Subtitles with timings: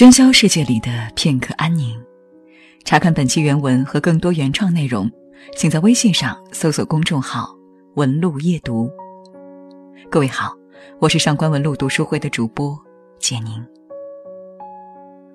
[0.00, 1.94] 喧嚣世界里的片刻安宁。
[2.86, 5.10] 查看本期原文和更多原创内容，
[5.54, 7.54] 请在微信上搜索公众号
[7.96, 8.90] “文路夜读”。
[10.10, 10.56] 各位好，
[11.00, 12.74] 我是上官文路读书会的主播
[13.18, 13.62] 简宁。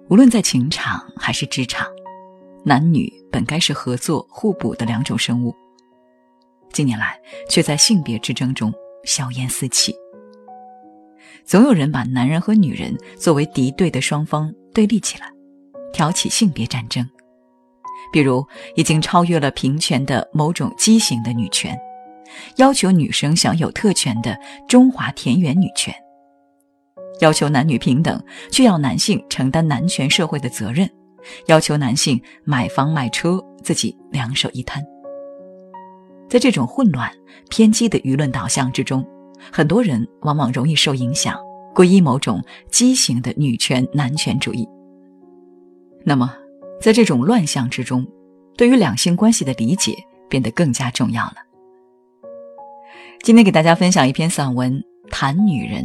[0.09, 1.86] 无论在情场还是职场，
[2.63, 5.54] 男女本该是合作互补的两种生物，
[6.73, 7.16] 近年来
[7.47, 8.73] 却在性别之争中
[9.04, 9.93] 硝烟四起。
[11.46, 15.31] 总有人把男人和女人作为敌对的双方对立起来，
[15.94, 17.08] 挑起性别战争。
[18.12, 18.44] 比如，
[18.76, 21.77] 已经超越了平权的某种畸形的女权，
[22.55, 24.35] 要求女生享有特权的
[24.68, 25.94] 中华田园女权，
[27.20, 28.21] 要求男女平等
[28.52, 30.90] 却要男性承担男权社会的责任，
[31.46, 34.84] 要求男性买房买车自己两手一摊。
[36.27, 37.12] 在这种混乱、
[37.49, 39.05] 偏激的舆论导向之中。
[39.52, 41.38] 很多人往往容易受影响，
[41.73, 44.67] 皈依某种畸形的女权男权主义。
[46.04, 46.34] 那么，
[46.82, 48.05] 在这种乱象之中，
[48.55, 49.95] 对于两性关系的理解
[50.29, 51.35] 变得更加重要了。
[53.23, 54.73] 今天给大家分享一篇散文
[55.10, 55.84] 《谈女人》，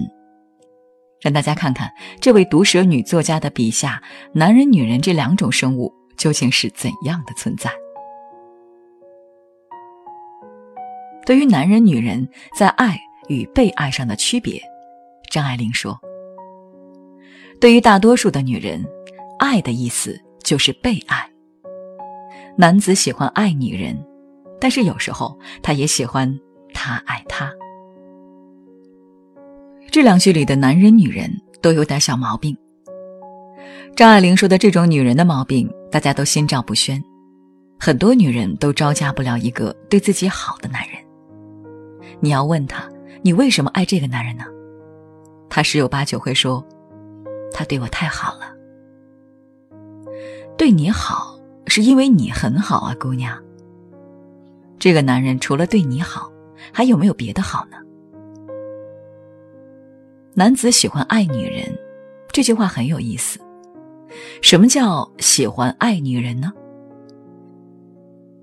[1.23, 7.71] 让大家看看这位毒舌女作家的笔下，男人、女人这两种生物究竟是怎样的存在。
[11.25, 12.99] 对于男人、女人在爱。
[13.31, 14.61] 与被爱上的区别，
[15.31, 15.97] 张爱玲说
[17.61, 18.85] ：“对于大多数的女人，
[19.39, 21.25] 爱的意思就是被爱。
[22.57, 23.97] 男子喜欢爱女人，
[24.61, 26.29] 但是有时候他也喜欢
[26.75, 27.53] 她爱他。”
[29.93, 31.31] 这两句里的男人、女人
[31.63, 32.57] 都有点小毛病。
[33.95, 37.01] 张爱玲说的这种女人的毛病，大家都心照不宣。
[37.79, 40.99] 很多女人都招架不了一个对自己好的男人。
[42.19, 42.91] 你要问他。
[43.23, 44.45] 你为什么爱这个男人呢？
[45.49, 46.65] 他十有八九会说
[47.53, 48.55] ：“他对我太好了。”
[50.57, 53.37] 对你好是因为你很好啊，姑娘。
[54.79, 56.31] 这个男人除了对你好，
[56.73, 57.77] 还有没有别的好呢？
[60.33, 61.79] 男子喜欢爱女人，
[62.33, 63.39] 这句话很有意思。
[64.41, 66.53] 什么叫喜欢爱女人呢？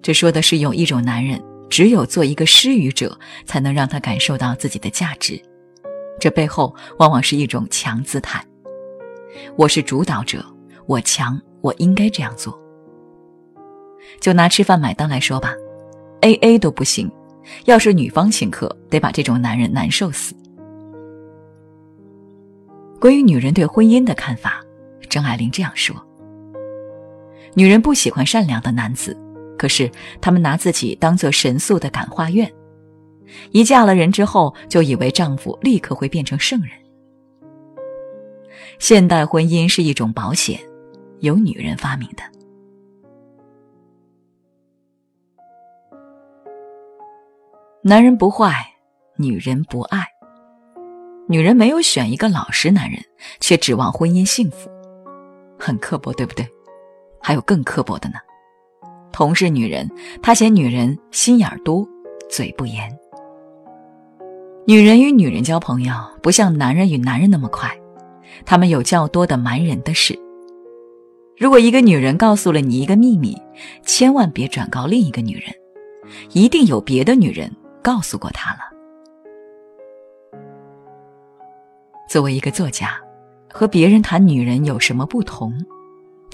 [0.02, 1.42] 这说的是有一种男人。
[1.70, 5.40] 只有做一个施予者，才能让他感受到自己的价值。
[6.20, 8.44] 这背后往往是一种强姿态。
[9.56, 10.44] 我是主导者，
[10.86, 12.58] 我强，我应该这样做。
[14.20, 15.54] 就拿吃饭买单来说吧
[16.22, 17.12] ，A A 都不行。
[17.66, 20.36] 要是女方请客，得把这种男人难受死。
[23.00, 24.62] 关于女人对婚姻的看法，
[25.10, 25.96] 张爱玲这样说：
[27.54, 29.16] 女人不喜欢善良的男子。
[29.58, 29.90] 可是，
[30.22, 32.52] 他们拿自己当做神速的感化院，
[33.52, 36.70] 一嫁了人之后，就以为丈夫立刻会变成圣人。
[38.80, 40.60] 现代婚姻是一种保险，
[41.20, 42.24] 由女人发明的。
[47.82, 48.54] 男人不坏，
[49.16, 50.06] 女人不爱。
[51.30, 53.02] 女人没有选一个老实男人，
[53.40, 54.70] 却指望婚姻幸福，
[55.58, 56.48] 很刻薄，对不对？
[57.22, 58.20] 还有更刻薄的呢。
[59.18, 59.90] 同是女人，
[60.22, 61.84] 她嫌女人心眼多，
[62.30, 62.88] 嘴不严。
[64.68, 65.92] 女人与女人交朋友，
[66.22, 67.68] 不像男人与男人那么快，
[68.46, 70.16] 他们有较多的瞒人的事。
[71.36, 73.36] 如果一个女人告诉了你一个秘密，
[73.82, 75.46] 千万别转告另一个女人，
[76.34, 77.52] 一定有别的女人
[77.82, 78.60] 告诉过她了。
[82.08, 82.92] 作为一个作家，
[83.52, 85.52] 和别人谈女人有什么不同？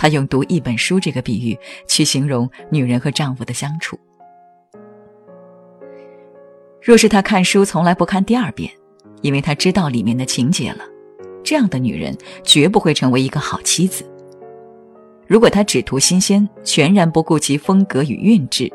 [0.04, 3.98] 他用读一本书这个比喻去形容女人和丈夫的相处。
[6.82, 8.70] 若是他看书从来不看第二遍，
[9.22, 10.84] 因为他知道里面的情节了，
[11.42, 14.04] 这样的女人绝不会成为一个好妻子。
[15.26, 18.70] 如果她只图新鲜，全然不顾及风格与韵致，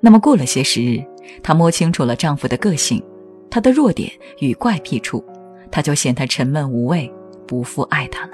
[0.00, 1.02] 那么过了些时日，
[1.42, 3.02] 她摸清楚了丈夫的个性，
[3.50, 5.24] 他的弱点与怪癖处，
[5.70, 7.10] 她就嫌他沉闷无味，
[7.46, 8.32] 不复爱他了。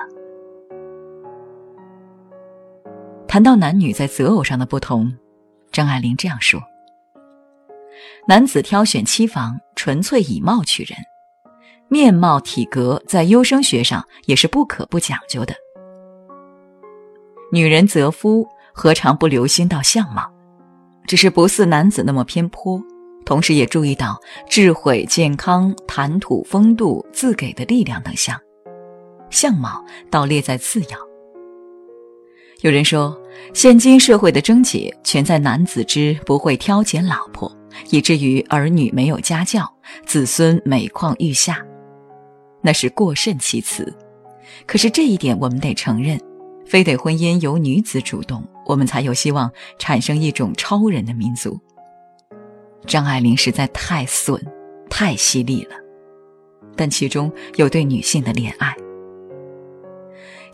[3.35, 5.13] 谈到男女在择偶上的不同，
[5.73, 6.63] 张爱玲这样说
[8.29, 10.97] ：“男子挑选妻房，纯粹以貌取人，
[11.89, 15.53] 面貌体格在优生学上也是不可不讲究的。
[17.51, 20.31] 女人择夫，何尝不留心到相貌？
[21.09, 22.81] 只是不似男子那么偏颇，
[23.27, 24.17] 同时也注意到
[24.49, 28.41] 智慧、健康、谈吐、风度、自给的力量等项，
[29.29, 30.97] 相貌倒列在次要。”
[32.65, 33.15] 有人说，
[33.53, 37.55] 现今社会的症结全在男子之不会挑拣老婆，
[37.91, 39.71] 以至于儿女没有家教，
[40.07, 41.63] 子孙每况愈下。
[42.63, 43.95] 那是过甚其词，
[44.65, 46.19] 可是这一点我们得承认，
[46.65, 51.61] 非得婚姻由女子主动，我们才有希望产生一种超人的民族。
[52.87, 54.43] 张爱玲实在太损，
[54.89, 55.77] 太犀利了，
[56.75, 58.75] 但其中有对女性的怜爱。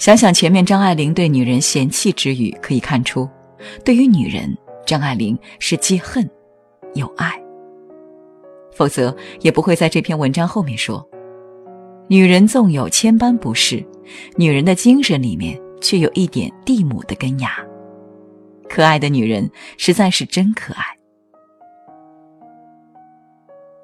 [0.00, 3.28] 想想前面张爱玲对女人嫌弃之语，可以看出，
[3.84, 4.56] 对于女人，
[4.86, 6.26] 张爱玲是既恨
[6.94, 7.38] 又爱。
[8.72, 11.06] 否则也不会在这篇文章后面说
[12.08, 13.84] ：“女人纵有千般不是，
[14.36, 17.52] 女人的精神里面却有一点地母的根芽。
[18.70, 20.82] 可爱的女人实在是真可爱。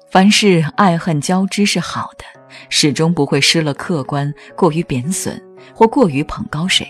[0.09, 2.25] 凡事爱恨交织是好的，
[2.69, 5.39] 始终不会失了客观，过于贬损
[5.73, 6.87] 或过于捧高谁。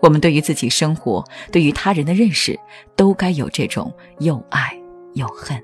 [0.00, 2.58] 我们对于自己生活，对于他人的认识，
[2.96, 4.76] 都该有这种又爱
[5.14, 5.56] 又恨。”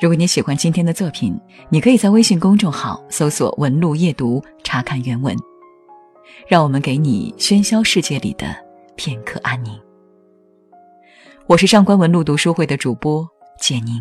[0.00, 1.36] 如果你喜欢今天的作品，
[1.70, 5.34] 你可以在微信公众号搜索“文路夜读”查看原文。
[6.46, 8.54] 让我们给你喧嚣世界里的
[8.94, 9.76] 片刻安宁。
[11.46, 13.26] 我是上官文路读书会的主播
[13.58, 14.00] 简宁，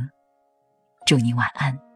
[1.07, 1.86] 祝你晚安。